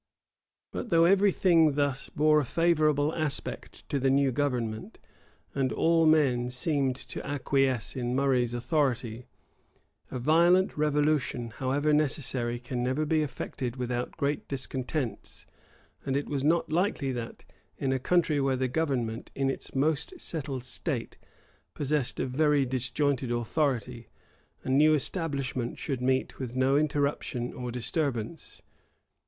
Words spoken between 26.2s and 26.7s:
with